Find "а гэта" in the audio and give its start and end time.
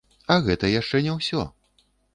0.35-0.71